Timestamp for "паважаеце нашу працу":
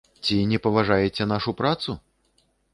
0.63-1.99